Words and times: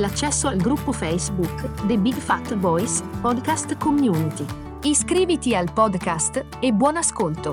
l'accesso 0.00 0.48
al 0.48 0.56
gruppo 0.56 0.92
Facebook 0.92 1.86
The 1.86 1.98
Big 1.98 2.14
Fat 2.14 2.54
Voice 2.54 3.04
Podcast 3.20 3.76
Community. 3.76 4.46
Iscriviti 4.82 5.54
al 5.54 5.70
podcast 5.74 6.42
e 6.58 6.72
buon 6.72 6.96
ascolto. 6.96 7.50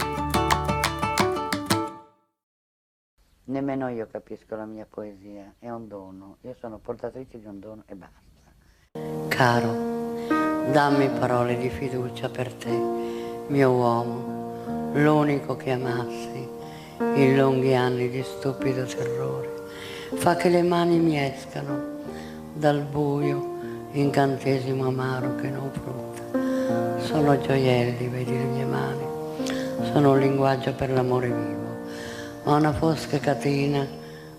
Nemmeno 3.43 3.89
io 3.89 4.07
capisco 4.09 4.55
la 4.55 4.63
mia 4.63 4.87
poesia, 4.89 5.55
è 5.59 5.69
un 5.69 5.89
dono. 5.89 6.37
Io 6.41 6.55
sono 6.57 6.77
portatrice 6.77 7.37
di 7.37 7.45
un 7.45 7.59
dono 7.59 7.83
e 7.85 7.95
basta. 7.95 9.27
Caro, 9.27 9.73
dammi 10.71 11.09
parole 11.19 11.57
di 11.57 11.69
fiducia 11.69 12.29
per 12.29 12.53
te, 12.53 12.71
mio 13.47 13.71
uomo, 13.71 14.93
l'unico 14.93 15.57
che 15.57 15.71
amassi 15.71 16.47
in 16.97 17.35
lunghi 17.35 17.75
anni 17.75 18.09
di 18.09 18.23
stupido 18.23 18.85
terrore. 18.85 19.55
Fa 20.13 20.35
che 20.35 20.47
le 20.47 20.61
mani 20.61 20.97
mi 20.99 21.19
escano 21.19 21.95
dal 22.57 22.81
buio, 22.81 23.55
incantesimo 23.91 24.87
amaro 24.87 25.35
che 25.35 25.49
non 25.49 25.69
frutta. 25.71 27.05
Sono 27.05 27.39
gioielli, 27.39 28.07
vedi 28.07 28.31
le 28.31 28.43
mie 28.43 28.65
mani, 28.65 29.05
sono 29.91 30.13
un 30.13 30.19
linguaggio 30.19 30.73
per 30.73 30.89
l'amore 30.89 31.27
vivo, 31.27 31.77
ma 32.43 32.55
una 32.55 32.73
fosca 32.73 33.19
catena 33.19 33.85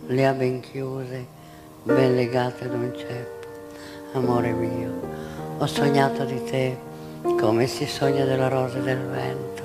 le 0.06 0.26
ha 0.26 0.32
ben 0.32 0.60
chiuse, 0.60 1.26
ben 1.84 2.16
legate 2.16 2.64
ad 2.64 2.72
un 2.72 2.92
ceppo. 2.96 3.46
Amore 4.14 4.50
mio, 4.52 4.90
ho 5.58 5.66
sognato 5.66 6.24
di 6.24 6.42
te 6.44 6.76
come 7.38 7.66
si 7.66 7.86
sogna 7.86 8.24
della 8.24 8.48
rosa 8.48 8.78
e 8.78 8.82
del 8.82 8.98
vento. 8.98 9.62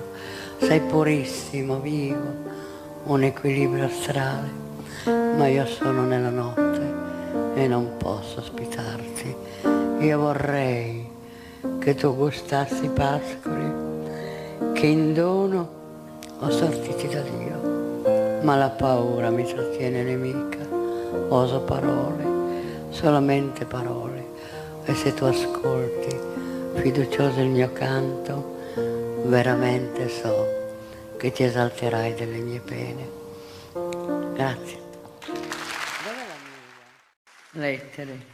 Sei 0.60 0.80
purissimo, 0.80 1.80
vivo, 1.80 2.52
un 3.06 3.24
equilibrio 3.24 3.86
astrale, 3.86 4.50
ma 5.06 5.48
io 5.48 5.66
sono 5.66 6.06
nella 6.06 6.30
notte 6.30 6.63
e 7.54 7.68
non 7.68 7.96
posso 7.98 8.40
ospitarti. 8.40 9.36
Io 10.00 10.20
vorrei 10.20 11.10
che 11.80 11.96
tu 11.96 12.16
gustassi 12.16 12.86
i 12.86 12.90
pascoli 12.90 13.92
che 14.74 14.86
in 14.86 15.14
dono 15.14 15.82
ho 16.40 16.50
sortiti 16.50 17.08
da 17.08 17.22
Dio, 17.22 18.42
ma 18.42 18.56
la 18.56 18.70
paura 18.70 19.30
mi 19.30 19.46
trattiene 19.46 20.04
nemica. 20.04 20.58
Oso 21.30 21.62
parole, 21.62 22.26
solamente 22.90 23.66
parole, 23.66 24.26
e 24.86 24.94
se 24.94 25.14
tu 25.14 25.26
ascolti 25.26 26.20
fiducioso 26.74 27.40
il 27.40 27.50
mio 27.50 27.72
canto, 27.72 28.56
veramente 29.26 30.10
so 30.10 30.48
che 31.18 31.32
ti 31.32 31.44
esalterai 31.44 32.14
delle 32.16 32.40
mie 32.40 32.60
pene. 32.60 33.08
Grazie. 34.34 34.83
Lettere. 37.56 38.32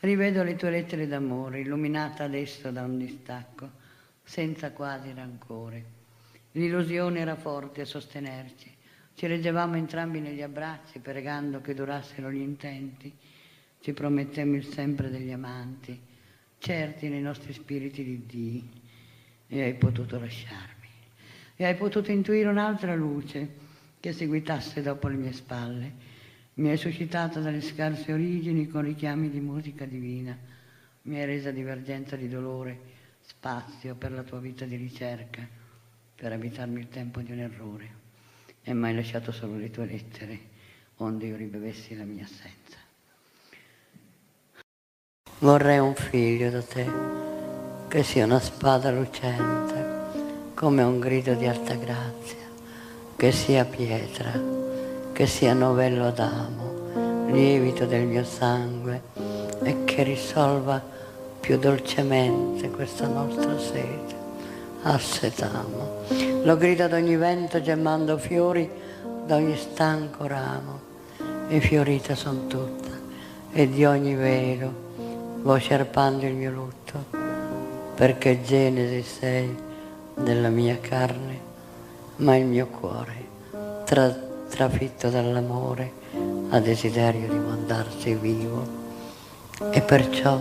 Rivedo 0.00 0.42
le 0.42 0.56
tue 0.56 0.68
lettere 0.68 1.06
d'amore, 1.06 1.60
illuminata 1.60 2.24
adesso 2.24 2.70
da 2.70 2.82
un 2.82 2.98
distacco, 2.98 3.70
senza 4.24 4.72
quasi 4.72 5.10
rancore. 5.14 5.84
L'illusione 6.52 7.20
era 7.20 7.34
forte 7.34 7.80
a 7.80 7.86
sostenerci. 7.86 8.70
Ci 9.14 9.26
reggevamo 9.26 9.76
entrambi 9.76 10.20
negli 10.20 10.42
abbracci, 10.42 10.98
pregando 10.98 11.62
che 11.62 11.72
durassero 11.72 12.30
gli 12.30 12.42
intenti. 12.42 13.10
Ci 13.80 13.92
promettemmo 13.94 14.56
il 14.56 14.66
sempre 14.66 15.08
degli 15.08 15.32
amanti, 15.32 15.98
certi 16.58 17.08
nei 17.08 17.22
nostri 17.22 17.54
spiriti 17.54 18.04
di 18.04 18.26
Dio. 18.26 18.62
E 19.46 19.62
hai 19.62 19.74
potuto 19.74 20.20
lasciarmi. 20.20 20.88
E 21.56 21.64
hai 21.64 21.74
potuto 21.74 22.10
intuire 22.10 22.50
un'altra 22.50 22.94
luce 22.94 23.48
che 23.98 24.12
seguitasse 24.12 24.82
dopo 24.82 25.08
le 25.08 25.16
mie 25.16 25.32
spalle 25.32 26.11
mi 26.54 26.68
hai 26.68 26.76
suscitato 26.76 27.40
dalle 27.40 27.62
scarse 27.62 28.12
origini 28.12 28.66
con 28.68 28.82
richiami 28.82 29.30
di 29.30 29.40
musica 29.40 29.86
divina, 29.86 30.36
mi 31.02 31.18
hai 31.18 31.24
resa 31.24 31.50
divergenza 31.50 32.16
di 32.16 32.28
dolore, 32.28 32.78
spazio 33.20 33.94
per 33.94 34.12
la 34.12 34.22
tua 34.22 34.38
vita 34.38 34.66
di 34.66 34.76
ricerca, 34.76 35.46
per 36.14 36.32
abitarmi 36.32 36.80
il 36.80 36.88
tempo 36.88 37.20
di 37.20 37.32
un 37.32 37.38
errore, 37.38 37.90
e 38.62 38.74
mi 38.74 38.88
hai 38.88 38.94
lasciato 38.94 39.32
solo 39.32 39.56
le 39.56 39.70
tue 39.70 39.86
lettere, 39.86 40.38
onde 40.96 41.26
io 41.26 41.36
ribevessi 41.36 41.96
la 41.96 42.04
mia 42.04 42.24
assenza. 42.24 42.76
Vorrei 45.38 45.78
un 45.78 45.94
figlio 45.94 46.50
da 46.50 46.62
te, 46.62 46.86
che 47.88 48.02
sia 48.02 48.26
una 48.26 48.38
spada 48.38 48.92
lucente, 48.92 50.52
come 50.54 50.82
un 50.82 51.00
grido 51.00 51.34
di 51.34 51.46
alta 51.46 51.74
grazia, 51.74 52.36
che 53.16 53.32
sia 53.32 53.64
pietra 53.64 54.61
che 55.12 55.26
sia 55.26 55.52
novello 55.52 56.10
d'amo, 56.10 57.30
lievito 57.30 57.84
del 57.84 58.06
mio 58.06 58.24
sangue 58.24 59.02
e 59.62 59.84
che 59.84 60.02
risolva 60.02 60.82
più 61.40 61.58
dolcemente 61.58 62.70
questa 62.70 63.06
nostra 63.06 63.58
sete. 63.58 64.14
Assetamo. 64.82 66.00
Lo 66.42 66.56
grido 66.56 66.84
ad 66.84 66.92
ogni 66.92 67.16
vento 67.16 67.60
gemmando 67.60 68.16
fiori 68.18 68.68
da 69.26 69.36
ogni 69.36 69.56
stanco 69.56 70.26
ramo 70.26 70.80
e 71.48 71.60
fiorita 71.60 72.14
son 72.14 72.46
tutta 72.48 72.90
e 73.52 73.68
di 73.68 73.84
ogni 73.84 74.14
velo 74.14 74.72
vo 75.42 75.56
scerpando 75.56 76.26
il 76.26 76.34
mio 76.34 76.50
lutto 76.50 77.04
perché 77.94 78.42
genesi 78.42 79.02
sei 79.02 79.54
della 80.14 80.48
mia 80.48 80.78
carne 80.80 81.50
ma 82.16 82.36
il 82.36 82.46
mio 82.46 82.66
cuore 82.66 83.26
tra 83.84 84.30
trafitto 84.52 85.08
dall'amore, 85.08 85.92
ha 86.50 86.60
desiderio 86.60 87.26
di 87.26 87.38
mandarsi 87.38 88.14
vivo. 88.14 88.80
E 89.70 89.80
perciò 89.80 90.38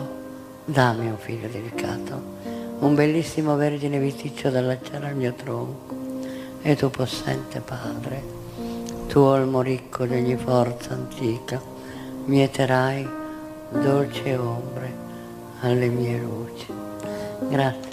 dammi 0.66 1.08
un 1.08 1.18
figlio 1.18 1.48
delicato, 1.48 2.22
un 2.80 2.94
bellissimo 2.94 3.56
vergine 3.56 4.00
viticcio 4.00 4.50
da 4.50 4.60
allacciare 4.60 5.08
al 5.08 5.16
mio 5.16 5.34
tronco. 5.34 5.96
E 6.62 6.76
tu 6.76 6.90
possente 6.90 7.62
Padre, 7.62 8.22
tu 9.08 9.20
olmo 9.20 9.62
ricco 9.62 10.06
di 10.06 10.16
ogni 10.16 10.36
forza 10.36 10.94
antica, 10.94 11.62
mieterai 12.26 13.08
dolci 13.70 14.30
ombre 14.34 14.94
alle 15.62 15.88
mie 15.88 16.20
luci. 16.20 16.68
Grazie. 17.48 17.92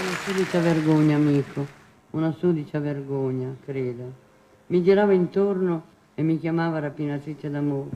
Una 0.00 0.16
sudicia 0.24 0.58
vergogna, 0.58 1.16
amico, 1.16 1.66
una 2.12 2.34
sudicia 2.38 2.78
vergogna, 2.78 3.54
credo. 3.62 4.28
Mi 4.70 4.84
girava 4.84 5.12
intorno 5.12 5.82
e 6.14 6.22
mi 6.22 6.38
chiamava 6.38 6.78
rapinatrice 6.78 7.50
d'amore. 7.50 7.90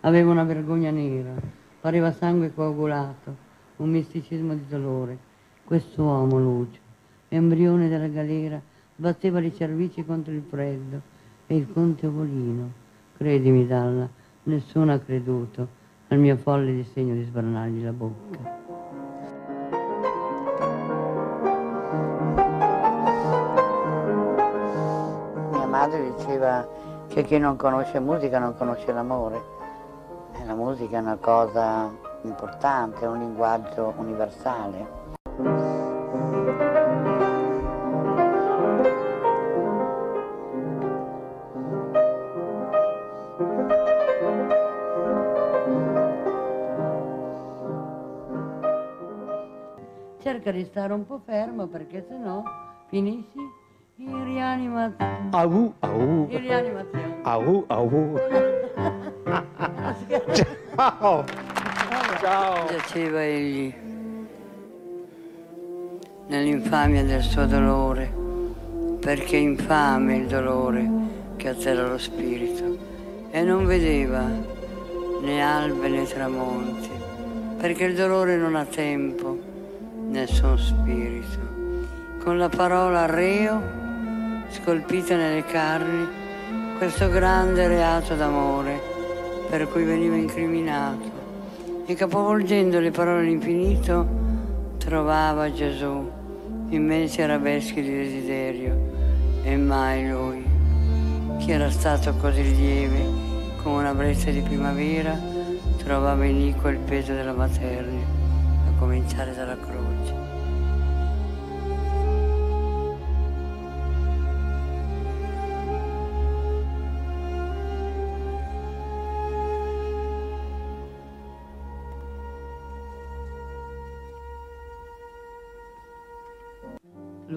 Aveva 0.00 0.32
una 0.32 0.42
vergogna 0.42 0.90
nera, 0.90 1.32
pareva 1.80 2.10
sangue 2.10 2.52
coagulato, 2.52 3.36
un 3.76 3.90
misticismo 3.90 4.52
di 4.54 4.64
dolore. 4.68 5.16
Quest'uomo, 5.62 6.40
Lucio, 6.40 6.80
embrione 7.28 7.88
della 7.88 8.08
galera, 8.08 8.60
batteva 8.96 9.38
le 9.38 9.54
cervici 9.54 10.04
contro 10.04 10.32
il 10.32 10.42
freddo 10.48 11.00
e 11.46 11.54
il 11.54 11.72
conte 11.72 12.08
Ovolino. 12.08 12.72
Credimi, 13.16 13.64
Dalla, 13.64 14.08
nessuno 14.44 14.92
ha 14.92 14.98
creduto 14.98 15.68
al 16.08 16.18
mio 16.18 16.36
folle 16.36 16.74
disegno 16.74 17.14
di 17.14 17.22
sbranargli 17.22 17.84
la 17.84 17.92
bocca. 17.92 18.75
Madre 25.76 26.14
diceva 26.16 26.66
che 27.06 27.22
chi 27.22 27.36
non 27.36 27.56
conosce 27.56 28.00
musica 28.00 28.38
non 28.38 28.56
conosce 28.56 28.92
l'amore. 28.92 29.54
E 30.32 30.44
la 30.46 30.54
musica 30.54 30.96
è 30.96 31.00
una 31.00 31.18
cosa 31.20 31.92
importante, 32.22 33.04
è 33.04 33.08
un 33.08 33.18
linguaggio 33.18 33.92
universale. 33.98 35.04
Cerca 50.20 50.50
di 50.50 50.64
stare 50.64 50.92
un 50.94 51.06
po' 51.06 51.20
fermo 51.24 51.66
perché 51.66 52.04
sennò 52.08 52.42
finisci 52.88 53.38
in 53.38 53.45
rianimazione. 54.26 55.28
Au, 55.30 55.74
au. 55.80 56.26
In 56.30 56.40
rianimazione. 56.40 57.18
Au, 57.22 57.64
au. 57.68 58.20
Ciao. 60.74 61.24
Ciao. 62.20 62.66
Giaceva 62.68 63.24
egli 63.24 63.72
nell'infamia 66.28 67.04
del 67.04 67.22
suo 67.22 67.46
dolore, 67.46 68.12
perché 69.00 69.36
infame 69.36 70.16
il 70.16 70.26
dolore 70.26 70.90
che 71.36 71.50
atterra 71.50 71.86
lo 71.86 71.98
spirito, 71.98 72.76
e 73.30 73.42
non 73.42 73.64
vedeva 73.64 74.24
né 75.22 75.42
albe 75.42 75.88
né 75.88 76.04
tramonti, 76.04 76.90
perché 77.58 77.84
il 77.84 77.94
dolore 77.94 78.36
non 78.36 78.56
ha 78.56 78.64
tempo 78.64 79.38
nel 80.08 80.26
suo 80.26 80.56
spirito. 80.56 81.38
Con 82.22 82.38
la 82.38 82.48
parola 82.48 83.06
reo, 83.06 83.84
scolpita 84.48 85.16
nelle 85.16 85.44
carni, 85.44 86.06
questo 86.78 87.08
grande 87.08 87.66
reato 87.68 88.14
d'amore 88.14 88.80
per 89.48 89.68
cui 89.68 89.84
veniva 89.84 90.16
incriminato 90.16 91.10
e 91.86 91.94
capovolgendo 91.94 92.80
le 92.80 92.90
parole 92.90 93.20
all'infinito 93.20 94.06
trovava 94.78 95.52
Gesù 95.52 96.10
immensi 96.68 97.22
arabeschi 97.22 97.80
di 97.80 97.90
desiderio 97.90 98.76
e 99.44 99.56
mai 99.56 100.08
lui, 100.08 100.44
che 101.44 101.52
era 101.52 101.70
stato 101.70 102.12
così 102.16 102.42
lieve 102.42 103.24
come 103.62 103.78
una 103.78 103.94
brezza 103.94 104.30
di 104.30 104.40
primavera, 104.40 105.16
trovava 105.76 106.24
iniquo 106.24 106.68
il 106.68 106.78
peso 106.78 107.12
della 107.12 107.32
materna, 107.32 108.00
a 108.66 108.78
cominciare 108.78 109.34
dalla 109.34 109.56
croce. 109.56 110.25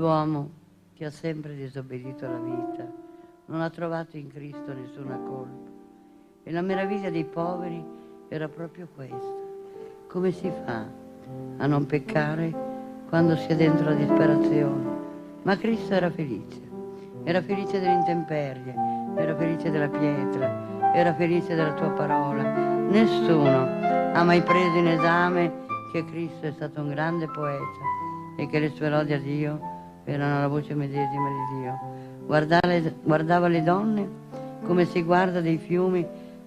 L'uomo 0.09 0.49
che 0.95 1.05
ha 1.05 1.11
sempre 1.11 1.53
disobbedito 1.53 2.25
alla 2.25 2.39
vita 2.39 2.83
non 3.45 3.61
ha 3.61 3.69
trovato 3.69 4.17
in 4.17 4.27
Cristo 4.27 4.73
nessuna 4.73 5.15
colpa. 5.17 5.69
E 6.41 6.51
la 6.51 6.61
meraviglia 6.61 7.11
dei 7.11 7.25
poveri 7.25 7.85
era 8.27 8.47
proprio 8.47 8.87
questa. 8.95 9.37
Come 10.07 10.31
si 10.31 10.51
fa 10.65 10.83
a 11.57 11.65
non 11.67 11.85
peccare 11.85 12.51
quando 13.07 13.35
si 13.35 13.49
è 13.49 13.55
dentro 13.55 13.85
la 13.85 13.93
disperazione? 13.93 14.97
Ma 15.43 15.55
Cristo 15.57 15.93
era 15.93 16.09
felice. 16.09 16.59
Era 17.23 17.43
felice 17.43 17.79
delle 17.79 17.93
intemperie, 17.93 18.73
era 19.15 19.35
felice 19.35 19.69
della 19.69 19.89
pietra, 19.89 20.91
era 20.91 21.13
felice 21.13 21.53
della 21.53 21.73
tua 21.73 21.91
parola. 21.91 22.41
Nessuno 22.41 23.67
ha 24.13 24.23
mai 24.23 24.41
preso 24.41 24.75
in 24.75 24.87
esame 24.87 25.53
che 25.91 26.03
Cristo 26.05 26.47
è 26.47 26.51
stato 26.53 26.81
un 26.81 26.89
grande 26.89 27.27
poeta 27.27 27.79
e 28.37 28.47
che 28.47 28.57
le 28.57 28.69
sue 28.69 28.89
lodi 28.89 29.13
a 29.13 29.19
Dio 29.19 29.77
erano 30.11 30.39
la 30.39 30.47
voce 30.47 30.73
medesima 30.73 31.29
di 31.29 31.59
Dio. 31.59 31.79
Guardare, 32.25 32.95
guardava 33.03 33.47
le 33.47 33.63
donne 33.63 34.07
come 34.63 34.85
si 34.85 35.01
guarda 35.03 35.41
dei 35.41 35.57
fiumi 35.57 36.05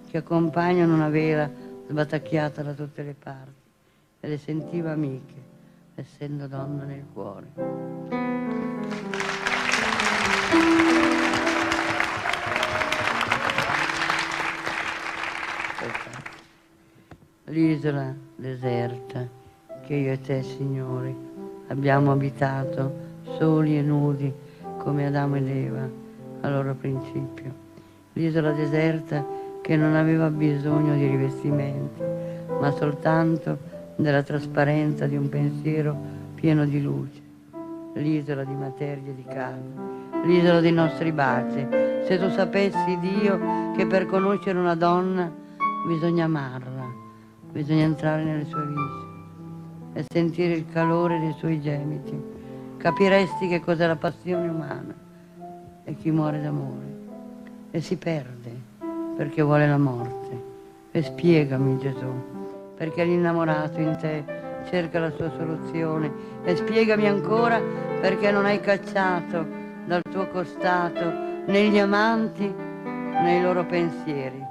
che 0.09 0.17
accompagnano 0.17 0.93
una 0.93 1.09
vela 1.09 1.49
sbatacchiata 1.87 2.61
da 2.61 2.73
tutte 2.73 3.03
le 3.03 3.15
parti 3.17 3.61
e 4.19 4.27
le 4.27 4.37
sentiva 4.37 4.91
amiche, 4.91 5.41
essendo 5.95 6.47
donna 6.47 6.83
nel 6.83 7.03
cuore. 7.11 7.47
L'isola 17.45 18.15
deserta 18.35 19.27
che 19.85 19.93
io 19.93 20.13
e 20.13 20.21
te, 20.21 20.41
Signore, 20.41 21.13
abbiamo 21.67 22.11
abitato 22.11 23.12
soli 23.37 23.77
e 23.77 23.81
nudi 23.81 24.31
come 24.77 25.05
Adamo 25.07 25.37
ed 25.37 25.47
Eva 25.47 25.89
al 26.41 26.51
loro 26.51 26.75
principio. 26.75 27.61
L'isola 28.13 28.51
deserta 28.51 29.25
che 29.61 29.75
non 29.75 29.95
aveva 29.95 30.29
bisogno 30.29 30.93
di 30.95 31.07
rivestimenti, 31.07 32.01
ma 32.59 32.71
soltanto 32.71 33.57
della 33.95 34.23
trasparenza 34.23 35.07
di 35.07 35.15
un 35.15 35.29
pensiero 35.29 35.95
pieno 36.35 36.65
di 36.65 36.81
luce. 36.81 37.21
L'isola 37.93 38.43
di 38.43 38.53
materia 38.53 39.11
e 39.11 39.15
di 39.15 39.23
calma, 39.23 39.81
l'isola 40.23 40.59
dei 40.59 40.71
nostri 40.71 41.11
baci. 41.11 41.65
Se 42.05 42.19
tu 42.19 42.29
sapessi, 42.29 42.99
Dio, 42.99 43.39
che 43.75 43.85
per 43.85 44.05
conoscere 44.05 44.59
una 44.59 44.75
donna 44.75 45.31
bisogna 45.87 46.25
amarla, 46.25 46.91
bisogna 47.51 47.83
entrare 47.83 48.23
nelle 48.23 48.45
sue 48.45 48.65
viscere 48.65 49.11
e 49.93 50.05
sentire 50.11 50.53
il 50.55 50.65
calore 50.71 51.19
dei 51.19 51.33
suoi 51.37 51.61
gemiti 51.61 52.41
capiresti 52.83 53.47
che 53.47 53.61
cos'è 53.61 53.87
la 53.87 53.95
passione 53.95 54.49
umana 54.49 54.93
e 55.85 55.95
chi 55.95 56.11
muore 56.11 56.41
d'amore 56.41 56.91
e 57.71 57.79
si 57.79 57.95
perde 57.95 58.51
perché 59.15 59.41
vuole 59.41 59.65
la 59.69 59.77
morte. 59.77 60.51
E 60.91 61.01
spiegami 61.01 61.77
Gesù, 61.77 62.11
perché 62.75 63.05
l'innamorato 63.05 63.79
in 63.79 63.95
te 64.01 64.25
cerca 64.69 64.99
la 64.99 65.11
sua 65.11 65.31
soluzione 65.31 66.11
e 66.43 66.57
spiegami 66.57 67.07
ancora 67.07 67.61
perché 68.01 68.31
non 68.31 68.43
hai 68.43 68.59
cacciato 68.59 69.45
dal 69.85 70.01
tuo 70.11 70.27
costato 70.27 71.09
né 71.45 71.69
gli 71.69 71.79
amanti 71.79 72.53
né 72.53 73.37
i 73.37 73.41
loro 73.41 73.65
pensieri. 73.65 74.45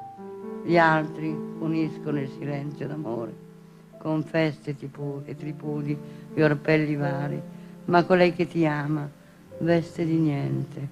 Gli 0.64 0.78
altri 0.78 1.28
uniscono 1.58 2.18
il 2.18 2.30
silenzio 2.30 2.86
d'amore 2.86 3.34
con 3.98 4.22
feste 4.22 4.74
e 5.26 5.36
tripudi 5.36 5.98
e 6.32 6.42
orpelli 6.42 6.96
vari 6.96 7.60
ma 7.86 8.04
colei 8.04 8.34
che 8.34 8.46
ti 8.46 8.66
ama 8.66 9.08
veste 9.58 10.04
di 10.04 10.16
niente, 10.16 10.88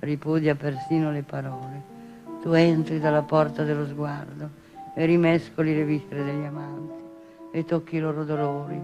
ripudia 0.00 0.54
persino 0.54 1.10
le 1.10 1.22
parole. 1.22 1.94
Tu 2.42 2.52
entri 2.52 3.00
dalla 3.00 3.22
porta 3.22 3.64
dello 3.64 3.86
sguardo 3.86 4.48
e 4.94 5.04
rimescoli 5.04 5.74
le 5.74 5.84
viscere 5.84 6.24
degli 6.24 6.44
amanti 6.44 7.04
e 7.52 7.64
tocchi 7.64 7.96
i 7.96 8.00
loro 8.00 8.24
dolori. 8.24 8.80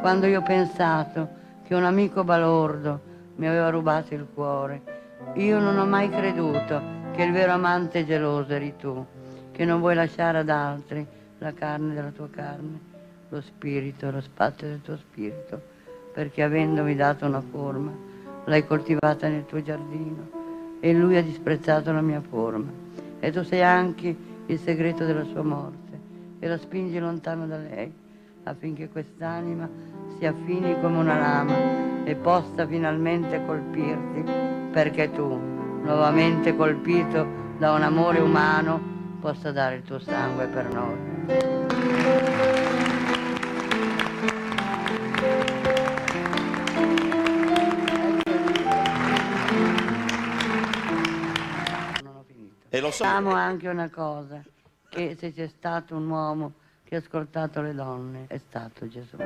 Quando 0.00 0.26
io 0.26 0.40
ho 0.40 0.42
pensato 0.42 1.28
che 1.64 1.74
un 1.74 1.84
amico 1.84 2.24
balordo 2.24 3.00
mi 3.36 3.46
aveva 3.46 3.70
rubato 3.70 4.14
il 4.14 4.26
cuore, 4.32 4.82
io 5.34 5.58
non 5.60 5.78
ho 5.78 5.86
mai 5.86 6.08
creduto 6.10 6.96
che 7.12 7.22
il 7.22 7.32
vero 7.32 7.52
amante 7.52 8.04
geloso 8.04 8.52
eri 8.52 8.74
tu, 8.76 9.04
che 9.52 9.64
non 9.64 9.80
vuoi 9.80 9.94
lasciare 9.94 10.38
ad 10.38 10.48
altri 10.48 11.06
la 11.38 11.52
carne 11.52 11.94
della 11.94 12.10
tua 12.10 12.28
carne, 12.30 12.80
lo 13.28 13.40
spirito, 13.40 14.10
lo 14.10 14.20
spazio 14.20 14.66
del 14.66 14.82
tuo 14.82 14.96
spirito 14.96 15.76
perché 16.18 16.42
avendomi 16.42 16.96
dato 16.96 17.26
una 17.26 17.40
forma, 17.40 17.92
l'hai 18.46 18.66
coltivata 18.66 19.28
nel 19.28 19.46
tuo 19.46 19.62
giardino 19.62 20.76
e 20.80 20.92
lui 20.92 21.16
ha 21.16 21.22
disprezzato 21.22 21.92
la 21.92 22.00
mia 22.00 22.20
forma. 22.20 22.66
E 23.20 23.30
tu 23.30 23.44
sei 23.44 23.62
anche 23.62 24.16
il 24.46 24.58
segreto 24.58 25.04
della 25.04 25.22
sua 25.22 25.44
morte 25.44 26.00
e 26.40 26.48
la 26.48 26.58
spingi 26.58 26.98
lontano 26.98 27.46
da 27.46 27.58
lei 27.58 27.92
affinché 28.42 28.88
quest'anima 28.88 29.70
si 30.18 30.26
affini 30.26 30.80
come 30.80 30.96
una 30.96 31.16
lama 31.16 31.54
e 32.02 32.16
possa 32.16 32.66
finalmente 32.66 33.40
colpirti 33.46 34.24
perché 34.72 35.12
tu, 35.12 35.38
nuovamente 35.84 36.56
colpito 36.56 37.24
da 37.58 37.74
un 37.74 37.82
amore 37.82 38.18
umano, 38.18 38.80
possa 39.20 39.52
dare 39.52 39.76
il 39.76 39.82
tuo 39.82 40.00
sangue 40.00 40.46
per 40.46 40.74
noi. 40.74 42.67
Lo 52.88 52.94
so. 52.94 53.04
Diciamo 53.04 53.30
anche 53.32 53.68
una 53.68 53.90
cosa, 53.90 54.42
che 54.88 55.16
se 55.18 55.32
c'è 55.32 55.46
stato 55.48 55.94
un 55.96 56.08
uomo 56.08 56.54
che 56.84 56.96
ha 56.96 56.98
ascoltato 56.98 57.60
le 57.60 57.74
donne, 57.74 58.24
è 58.28 58.38
stato 58.38 58.88
Gesù. 58.88 59.16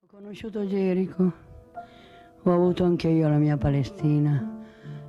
Ho 0.00 0.06
conosciuto 0.06 0.66
Gerico, 0.66 1.32
ho 2.42 2.52
avuto 2.52 2.84
anche 2.84 3.08
io 3.08 3.28
la 3.28 3.36
mia 3.36 3.56
Palestina 3.56 4.64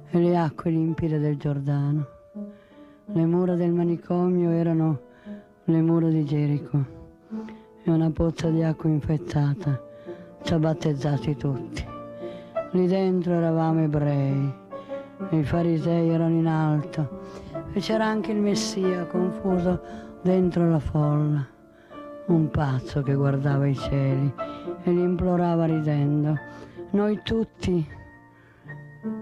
e 0.10 0.20
le 0.20 0.38
acque 0.38 0.70
limpide 0.70 1.20
del 1.20 1.38
Giordano. 1.38 2.16
Le 3.06 3.26
mura 3.26 3.56
del 3.56 3.72
manicomio 3.72 4.52
erano 4.52 5.02
le 5.64 5.82
mura 5.82 6.10
di 6.10 6.24
Gerico 6.26 6.86
e 7.84 7.90
una 7.90 8.12
pozza 8.12 8.50
di 8.50 8.64
acqua 8.64 8.90
infettata 8.90 9.82
ci 10.44 10.54
ha 10.54 10.60
battezzati 10.60 11.36
tutti. 11.36 11.97
Lì 12.72 12.86
dentro 12.86 13.34
eravamo 13.34 13.84
ebrei, 13.84 14.54
i 15.30 15.44
farisei 15.44 16.10
erano 16.10 16.36
in 16.36 16.48
alto. 16.48 17.22
E 17.72 17.80
c'era 17.80 18.06
anche 18.06 18.34
il 18.34 18.40
Messia 18.40 19.06
confuso 19.06 19.82
dentro 20.22 20.70
la 20.70 20.80
folla, 20.80 21.48
un 22.26 22.50
pazzo 22.50 23.02
che 23.04 23.14
guardava 23.14 23.68
i 23.68 23.76
cieli 23.76 24.34
e 24.84 24.92
li 24.92 25.02
implorava 25.02 25.66
ridendo. 25.66 26.38
Noi 26.92 27.22
tutti 27.24 27.88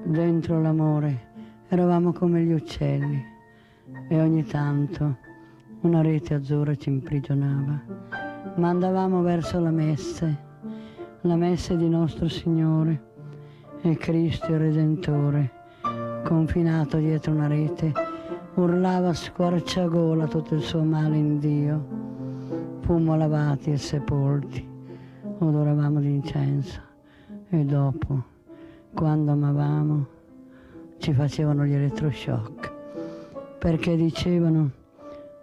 dentro 0.03 0.59
l'amore 0.59 1.33
eravamo 1.67 2.13
come 2.13 2.41
gli 2.41 2.53
uccelli. 2.53 3.33
E 4.09 4.21
ogni 4.21 4.43
tanto 4.43 5.17
una 5.81 6.01
rete 6.01 6.33
azzurra 6.33 6.75
ci 6.75 6.89
imprigionava, 6.89 7.79
ma 8.55 8.69
andavamo 8.69 9.21
verso 9.21 9.59
la 9.59 9.69
messe, 9.69 10.37
la 11.21 11.35
messe 11.35 11.77
di 11.77 11.87
nostro 11.87 12.27
Signore 12.27 13.13
e 13.87 13.97
Cristo 13.97 14.51
il 14.51 14.57
Redentore, 14.57 15.51
confinato 16.23 16.97
dietro 16.97 17.33
una 17.33 17.45
rete, 17.45 17.93
urlava 18.55 19.09
a 19.09 19.13
squarciagola 19.13 20.25
tutto 20.25 20.55
il 20.55 20.61
suo 20.61 20.81
male 20.81 21.15
in 21.17 21.37
Dio. 21.37 21.85
Fummo 22.79 23.15
lavati 23.15 23.71
e 23.71 23.77
sepolti, 23.77 24.67
odoravamo 25.37 25.99
d'incenso 25.99 26.81
e 27.49 27.63
dopo, 27.63 28.23
quando 28.91 29.33
amavamo, 29.33 30.05
ci 30.97 31.13
facevano 31.13 31.63
gli 31.63 31.73
elettroshock, 31.73 32.73
perché 33.59 33.95
dicevano 33.95 34.71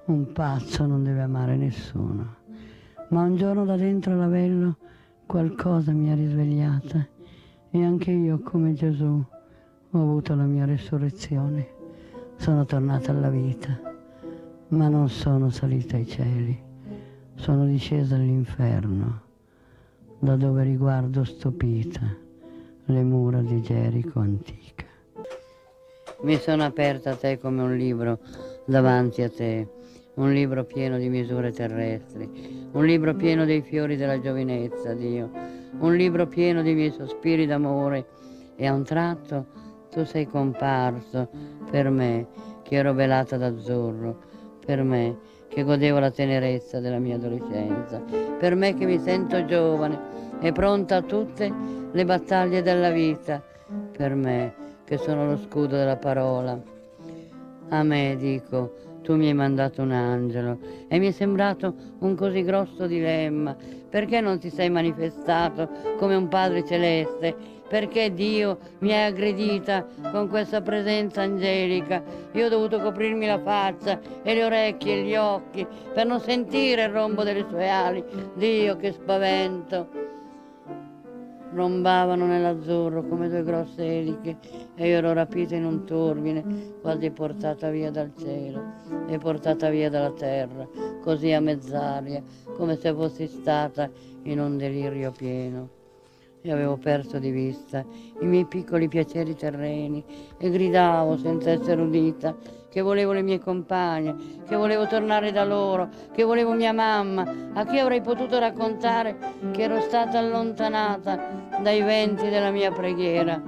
un 0.07 0.33
pazzo 0.33 0.85
non 0.85 1.05
deve 1.05 1.21
amare 1.21 1.57
nessuno. 1.57 2.35
Ma 3.11 3.23
un 3.23 3.37
giorno 3.37 3.65
da 3.65 3.77
dentro 3.77 4.17
l'avello 4.17 4.77
qualcosa 5.27 5.93
mi 5.93 6.11
ha 6.11 6.15
risvegliata 6.15 7.12
e 7.75 7.83
anche 7.83 8.11
io, 8.11 8.39
come 8.41 8.75
Gesù, 8.75 9.25
ho 9.91 9.99
avuto 9.99 10.35
la 10.35 10.45
mia 10.45 10.67
resurrezione. 10.67 11.67
Sono 12.37 12.67
tornata 12.67 13.13
alla 13.13 13.31
vita, 13.31 13.81
ma 14.69 14.89
non 14.89 15.09
sono 15.09 15.49
salita 15.49 15.97
ai 15.97 16.07
cieli. 16.07 16.63
Sono 17.35 17.65
discesa 17.65 18.17
all'inferno, 18.17 19.23
da 20.19 20.37
dove 20.37 20.65
riguardo 20.65 21.25
stupita 21.25 22.15
le 22.85 23.03
mura 23.03 23.41
di 23.41 23.63
Gerico 23.63 24.21
antica. 24.21 24.85
Mi 26.25 26.37
sono 26.37 26.65
aperta 26.65 27.13
a 27.13 27.17
te 27.17 27.39
come 27.39 27.63
un 27.63 27.75
libro 27.75 28.19
davanti 28.67 29.23
a 29.23 29.31
te 29.31 29.67
un 30.15 30.33
libro 30.33 30.65
pieno 30.65 30.99
di 30.99 31.09
misure 31.09 31.53
terrestri, 31.53 32.69
un 32.73 32.85
libro 32.85 33.15
pieno 33.15 33.45
dei 33.45 33.63
fiori 33.63 33.97
della 33.97 34.21
giovinezza, 34.21 34.93
Dio, 34.93 35.31
un 35.79 35.97
libro 35.97 36.27
pieno 36.27 36.63
dei 36.63 36.75
miei 36.75 36.91
sospiri 36.91 37.47
d'amore 37.47 38.07
e 38.57 38.67
a 38.67 38.75
un 38.75 38.85
tratto 38.85 39.47
tu 39.91 40.05
sei 40.05 40.27
comparso 40.27 41.29
per 41.71 41.89
me 41.89 42.27
che 42.63 42.77
ero 42.77 42.93
velata 42.93 43.37
d'azzurro, 43.39 44.19
per 44.65 44.83
me 44.83 45.19
che 45.49 45.63
godevo 45.63 45.99
la 45.99 46.11
tenerezza 46.11 46.81
della 46.81 46.99
mia 46.99 47.17
adolescenza, 47.17 48.03
per 48.39 48.55
me 48.55 48.75
che 48.75 48.85
mi 48.85 48.99
sento 48.99 49.45
giovane 49.45 49.99
e 50.41 50.53
pronta 50.53 50.97
a 50.97 51.03
tutte 51.03 51.53
le 51.91 52.05
battaglie 52.05 52.63
della 52.63 52.91
vita, 52.91 53.43
per 53.97 54.15
me 54.15 54.55
che 54.85 54.99
sono 54.99 55.27
lo 55.27 55.37
scudo 55.37 55.77
della 55.77 55.97
parola. 55.97 56.61
A 57.69 57.83
me 57.83 58.17
dico, 58.19 58.92
tu 59.03 59.17
mi 59.17 59.27
hai 59.27 59.35
mandato 59.35 59.83
un 59.83 59.91
angelo 59.91 60.59
e 60.89 60.99
mi 60.99 61.09
è 61.09 61.11
sembrato 61.11 61.75
un 61.99 62.15
così 62.15 62.43
grosso 62.43 62.87
dilemma. 62.87 63.55
Perché 63.91 64.21
non 64.21 64.39
ti 64.39 64.49
sei 64.49 64.71
manifestato 64.71 65.69
come 65.99 66.15
un 66.15 66.29
Padre 66.29 66.65
celeste? 66.65 67.61
Perché 67.69 68.13
Dio 68.13 68.59
mi 68.81 68.93
ha 68.93 69.07
aggredita 69.07 69.87
con 70.11 70.29
questa 70.29 70.61
presenza 70.61 71.23
angelica? 71.23 72.03
Io 72.33 72.47
ho 72.47 72.49
dovuto 72.49 72.81
coprirmi 72.81 73.27
la 73.27 73.39
faccia 73.39 73.99
e 74.23 74.35
le 74.35 74.45
orecchie 74.45 74.95
e 74.95 75.03
gli 75.05 75.17
occhi 75.17 75.67
per 75.93 76.07
non 76.07 76.21
sentire 76.21 76.85
il 76.85 76.91
rombo 76.91 77.23
delle 77.23 77.47
sue 77.49 77.69
ali. 77.69 78.05
Dio, 78.35 78.77
che 78.77 78.93
spavento! 78.93 80.02
Rombavano 81.53 82.27
nell'azzurro 82.27 83.07
come 83.07 83.29
due 83.29 83.43
grosse 83.43 83.85
eliche 83.85 84.37
e 84.75 84.89
io 84.89 84.97
ero 84.97 85.13
rapita 85.13 85.55
in 85.55 85.65
un 85.65 85.85
turbine, 85.85 86.75
quasi 86.81 87.11
portata 87.11 87.71
via 87.71 87.91
dal 87.91 88.13
cielo 88.19 88.63
e 89.07 89.19
portata 89.19 89.69
via 89.71 89.91
dalla 89.91 90.13
terra, 90.13 90.67
così 91.03 91.33
a 91.33 91.41
mezz'aria, 91.41 92.23
come 92.57 92.77
se 92.77 92.93
fossi 92.93 93.27
stata 93.27 93.91
in 94.23 94.41
un 94.41 94.57
delirio 94.57 95.11
pieno. 95.11 95.81
E 96.45 96.51
avevo 96.51 96.77
perso 96.77 97.21
di 97.21 97.31
vista 97.31 97.85
i 98.21 98.27
miei 98.27 98.47
piccoli 98.47 98.89
piaceri 98.89 99.37
terreni 99.37 100.05
e 100.39 100.51
gridavo 100.51 101.17
senza 101.17 101.51
essere 101.51 101.81
udita 101.81 102.37
che 102.73 102.81
volevo 102.81 103.13
le 103.13 103.21
mie 103.21 103.39
compagne, 103.39 104.15
che 104.49 104.57
volevo 104.57 104.87
tornare 104.87 105.31
da 105.31 105.45
loro, 105.45 105.91
che 106.11 106.23
volevo 106.23 106.55
mia 106.55 106.73
mamma, 106.73 107.51
a 107.53 107.67
chi 107.67 107.79
avrei 107.79 108.01
potuto 108.01 108.39
raccontare 108.39 109.19
che 109.51 109.65
ero 109.65 109.79
stata 109.83 110.19
allontanata 110.19 111.51
dai 111.63 111.83
venti 111.83 112.31
della 112.31 112.51
mia 112.51 112.73
preghiera, 112.73 113.43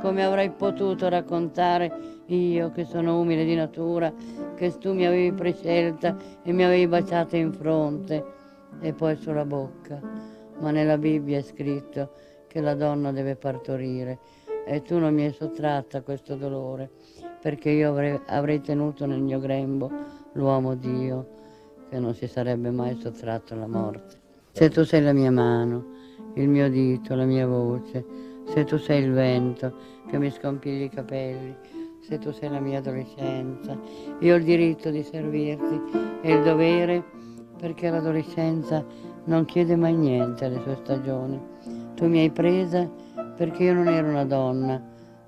come 0.00 0.24
avrei 0.24 0.50
potuto 0.50 1.08
raccontare 1.08 2.22
io 2.26 2.72
che 2.72 2.84
sono 2.84 3.20
umile 3.20 3.44
di 3.44 3.54
natura, 3.54 4.12
che 4.56 4.76
tu 4.76 4.92
mi 4.92 5.06
avevi 5.06 5.32
prescelta 5.32 6.16
e 6.42 6.52
mi 6.52 6.64
avevi 6.64 6.88
baciata 6.88 7.36
in 7.36 7.52
fronte 7.52 8.24
e 8.80 8.92
poi 8.92 9.14
sulla 9.14 9.44
bocca. 9.44 10.00
Ma 10.58 10.72
nella 10.72 10.98
Bibbia 10.98 11.38
è 11.38 11.42
scritto 11.42 12.10
che 12.48 12.60
la 12.60 12.74
donna 12.74 13.12
deve 13.12 13.36
partorire 13.36 14.18
e 14.66 14.82
tu 14.82 14.98
non 14.98 15.14
mi 15.14 15.26
hai 15.26 15.32
sottratta 15.32 16.02
questo 16.02 16.34
dolore 16.34 16.90
perché 17.44 17.68
io 17.68 17.90
avrei, 17.90 18.18
avrei 18.28 18.62
tenuto 18.62 19.04
nel 19.04 19.20
mio 19.20 19.38
grembo 19.38 19.90
l'uomo 20.32 20.74
Dio 20.76 21.26
che 21.90 21.98
non 21.98 22.14
si 22.14 22.26
sarebbe 22.26 22.70
mai 22.70 22.94
sottratto 22.94 23.52
alla 23.52 23.66
morte. 23.66 24.16
Se 24.52 24.70
tu 24.70 24.82
sei 24.82 25.02
la 25.02 25.12
mia 25.12 25.30
mano, 25.30 25.84
il 26.36 26.48
mio 26.48 26.70
dito, 26.70 27.14
la 27.14 27.26
mia 27.26 27.46
voce, 27.46 28.02
se 28.46 28.64
tu 28.64 28.78
sei 28.78 29.02
il 29.02 29.12
vento 29.12 29.74
che 30.08 30.16
mi 30.16 30.30
scompigli 30.30 30.84
i 30.84 30.88
capelli, 30.88 31.54
se 32.00 32.16
tu 32.16 32.32
sei 32.32 32.48
la 32.48 32.60
mia 32.60 32.78
adolescenza, 32.78 33.78
io 34.20 34.32
ho 34.32 34.38
il 34.38 34.44
diritto 34.44 34.88
di 34.88 35.02
servirti 35.02 35.82
e 36.22 36.32
il 36.32 36.42
dovere 36.42 37.04
perché 37.58 37.90
l'adolescenza 37.90 38.82
non 39.24 39.44
chiede 39.44 39.76
mai 39.76 39.94
niente 39.94 40.46
alle 40.46 40.62
sue 40.62 40.76
stagioni. 40.76 41.38
Tu 41.94 42.06
mi 42.06 42.20
hai 42.20 42.30
presa 42.30 42.90
perché 43.36 43.64
io 43.64 43.74
non 43.74 43.88
ero 43.88 44.08
una 44.08 44.24
donna, 44.24 44.82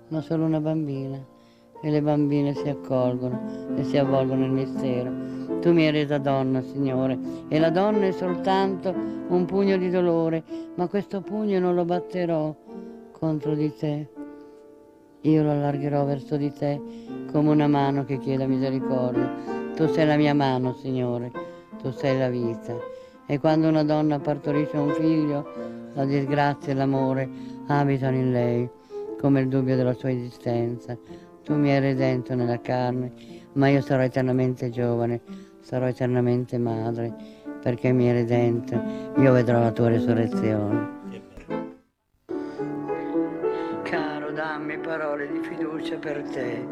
ma 0.09 0.21
solo 0.23 0.47
una 0.47 0.61
bambina 0.61 1.35
e 1.81 1.91
le 1.91 2.03
bambine 2.03 2.55
si 2.55 2.69
accolgono 2.69 3.75
e 3.77 3.85
si 3.85 3.97
avvolgono 3.99 4.41
nel 4.41 4.51
mistero. 4.51 5.59
Tu 5.61 5.73
mi 5.73 5.85
hai 5.87 5.93
resa 5.93 6.19
donna, 6.19 6.63
Signore, 6.63 7.19
e 7.49 7.59
la 7.59 7.71
donna 7.71 8.07
è 8.07 8.13
soltanto 8.13 8.95
un 9.29 9.45
pugno 9.45 9.77
di 9.77 9.91
dolore, 9.91 10.43
ma 10.75 10.87
questo 10.89 11.21
pugno 11.21 11.59
non 11.59 11.75
lo 11.75 11.85
batterò 11.85 12.55
contro 13.13 13.55
di 13.55 13.75
te. 13.75 14.09
Io 15.23 15.43
lo 15.43 15.51
allargherò 15.51 16.05
verso 16.05 16.37
di 16.37 16.53
te 16.53 16.81
come 17.33 17.51
una 17.51 17.67
mano 17.67 18.05
che 18.05 18.19
chiede 18.19 18.47
misericordia. 18.47 19.29
Tu 19.75 19.87
sei 19.89 20.07
la 20.07 20.17
mia 20.17 20.35
mano, 20.35 20.73
Signore, 20.75 21.31
tu 21.83 21.91
sei 21.91 22.19
la 22.19 22.29
vita. 22.29 22.77
E 23.27 23.41
quando 23.41 23.69
una 23.69 23.83
donna 23.83 24.21
partorisce 24.21 24.77
un 24.77 24.93
figlio, 24.93 25.45
la 25.95 26.05
disgrazia 26.05 26.73
e 26.73 26.77
l'amore 26.77 27.29
abitano 27.67 28.17
in 28.17 28.31
lei, 28.31 28.71
come 29.21 29.41
il 29.41 29.49
dubbio 29.49 29.75
della 29.75 29.95
sua 29.95 30.11
esistenza. 30.11 30.97
Tu 31.47 31.55
mi 31.55 31.71
hai 31.71 31.79
redento 31.79 32.35
nella 32.35 32.61
carne, 32.61 33.13
ma 33.53 33.69
io 33.69 33.81
sarò 33.81 34.03
eternamente 34.03 34.69
giovane, 34.69 35.21
sarò 35.61 35.87
eternamente 35.87 36.59
madre, 36.59 37.15
perché 37.63 37.93
mi 37.93 38.09
hai 38.09 38.15
redento, 38.15 38.75
io 39.17 39.31
vedrò 39.31 39.61
la 39.61 39.71
tua 39.71 39.91
resurrezione. 39.91 40.89
Caro, 43.85 44.33
dammi 44.33 44.77
parole 44.79 45.31
di 45.31 45.39
fiducia 45.41 45.97
per 45.99 46.23
te, 46.23 46.67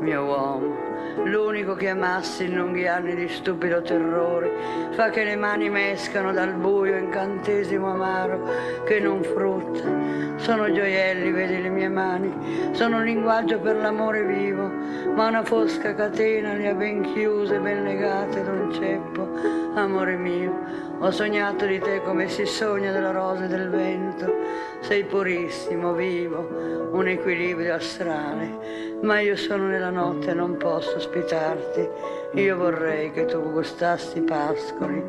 mio 0.00 0.24
uomo 0.24 0.95
l'unico 1.24 1.74
che 1.74 1.88
amassi 1.88 2.44
in 2.44 2.56
lunghi 2.56 2.86
anni 2.86 3.14
di 3.14 3.28
stupido 3.28 3.82
terrore, 3.82 4.50
fa 4.92 5.10
che 5.10 5.24
le 5.24 5.36
mani 5.36 5.68
mescano 5.70 6.32
dal 6.32 6.52
buio 6.54 6.96
incantesimo 6.96 7.90
amaro 7.90 8.84
che 8.84 9.00
non 9.00 9.22
frutta. 9.22 10.34
Sono 10.36 10.70
gioielli, 10.70 11.30
vedi 11.30 11.62
le 11.62 11.68
mie 11.70 11.88
mani, 11.88 12.70
sono 12.72 12.98
un 12.98 13.04
linguaggio 13.04 13.58
per 13.58 13.76
l'amore 13.76 14.22
vivo, 14.24 14.70
ma 15.14 15.28
una 15.28 15.42
fosca 15.42 15.94
catena 15.94 16.52
le 16.54 16.68
ha 16.68 16.74
ben 16.74 17.02
chiuse, 17.02 17.58
ben 17.58 17.82
legate 17.82 18.40
ad 18.40 18.48
un 18.48 18.72
ceppo. 18.72 19.28
Amore 19.74 20.16
mio, 20.16 20.52
ho 20.98 21.10
sognato 21.10 21.66
di 21.66 21.78
te 21.78 22.00
come 22.02 22.28
si 22.28 22.46
sogna 22.46 22.92
della 22.92 23.10
rosa 23.10 23.44
e 23.44 23.48
del 23.48 23.68
vento, 23.68 24.34
sei 24.80 25.04
purissimo, 25.04 25.92
vivo, 25.92 26.90
un 26.92 27.08
equilibrio 27.08 27.74
astrale 27.74 28.86
ma 29.02 29.20
io 29.20 29.36
sono 29.36 29.66
nella 29.66 29.90
notte 29.90 30.30
e 30.30 30.34
non 30.34 30.56
posso 30.56 30.96
ospitarti. 30.96 31.88
Io 32.34 32.56
vorrei 32.56 33.12
che 33.12 33.26
tu 33.26 33.40
gustassi 33.52 34.20
pascoli 34.22 35.02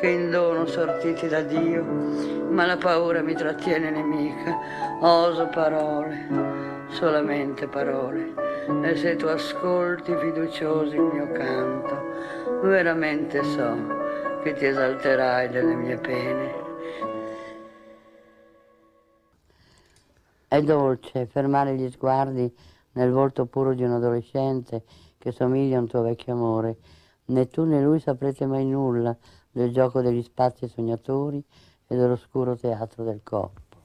che 0.00 0.08
in 0.08 0.30
dono 0.30 0.66
sortiti 0.66 1.28
da 1.28 1.40
Dio, 1.40 1.82
ma 2.50 2.66
la 2.66 2.76
paura 2.76 3.22
mi 3.22 3.34
trattiene 3.34 3.90
nemica. 3.90 4.58
Oso 5.00 5.46
parole, 5.46 6.26
solamente 6.88 7.66
parole. 7.66 8.32
E 8.82 8.96
se 8.96 9.16
tu 9.16 9.26
ascolti 9.26 10.14
fiducioso 10.16 10.94
il 10.94 11.00
mio 11.00 11.30
canto, 11.32 12.60
veramente 12.62 13.42
so 13.42 13.76
che 14.42 14.54
ti 14.54 14.66
esalterai 14.66 15.48
delle 15.50 15.74
mie 15.74 15.96
pene. 15.96 16.63
È 20.54 20.62
dolce 20.62 21.26
fermare 21.26 21.74
gli 21.74 21.90
sguardi 21.90 22.48
nel 22.92 23.10
volto 23.10 23.44
puro 23.46 23.74
di 23.74 23.82
un 23.82 23.90
adolescente 23.90 24.84
che 25.18 25.32
somiglia 25.32 25.78
a 25.78 25.80
un 25.80 25.88
tuo 25.88 26.02
vecchio 26.02 26.32
amore. 26.32 26.76
Né 27.24 27.48
tu 27.48 27.64
né 27.64 27.82
lui 27.82 27.98
saprete 27.98 28.46
mai 28.46 28.64
nulla 28.64 29.16
del 29.50 29.72
gioco 29.72 30.00
degli 30.00 30.22
spazi 30.22 30.68
sognatori 30.68 31.42
e 31.88 31.96
dell'oscuro 31.96 32.54
teatro 32.54 33.02
del 33.02 33.22
corpo. 33.24 33.78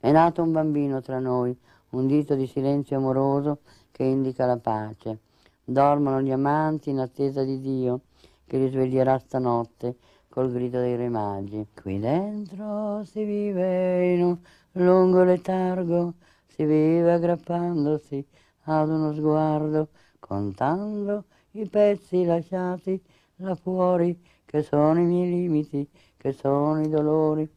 È 0.00 0.10
nato 0.10 0.42
un 0.42 0.50
bambino 0.50 1.00
tra 1.02 1.20
noi, 1.20 1.56
un 1.90 2.08
dito 2.08 2.34
di 2.34 2.48
silenzio 2.48 2.96
amoroso 2.96 3.60
che 3.92 4.02
indica 4.02 4.44
la 4.44 4.58
pace. 4.58 5.20
Dormono 5.62 6.20
gli 6.20 6.32
amanti 6.32 6.90
in 6.90 6.98
attesa 6.98 7.44
di 7.44 7.60
Dio 7.60 8.00
che 8.44 8.58
li 8.58 8.68
sveglierà 8.68 9.16
stanotte 9.20 9.94
col 10.28 10.50
grido 10.50 10.80
dei 10.80 10.96
re 10.96 11.08
magi. 11.08 11.64
Qui 11.80 12.00
dentro 12.00 13.04
si 13.04 13.22
vive 13.22 14.14
in 14.14 14.24
un 14.24 14.38
lungo 14.72 15.22
letargo, 15.24 16.14
si 16.46 16.64
vive 16.64 17.12
aggrappandosi 17.12 18.26
ad 18.64 18.88
uno 18.88 19.12
sguardo, 19.12 19.88
contando 20.18 21.24
i 21.52 21.68
pezzi 21.68 22.24
lasciati 22.24 23.00
là 23.36 23.54
fuori, 23.54 24.20
che 24.44 24.62
sono 24.62 24.98
i 24.98 25.04
miei 25.04 25.30
limiti, 25.30 25.88
che 26.16 26.32
sono 26.32 26.80
i 26.80 26.88
dolori. 26.88 27.48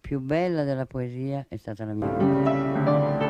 Più 0.00 0.18
bella 0.18 0.64
della 0.64 0.86
poesia 0.86 1.46
è 1.48 1.56
stata 1.56 1.84
la 1.84 1.94
mia. 1.94 3.29